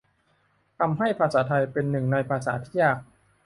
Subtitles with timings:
[0.79, 2.97] ทำให้ภาษาไทยเป็นหนึ่งในภาษาที่ยาก